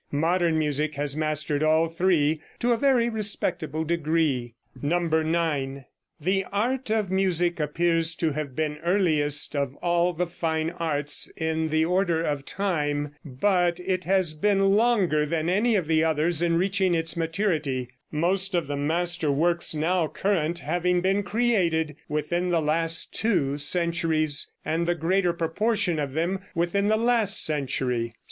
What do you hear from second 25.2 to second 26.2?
proportion of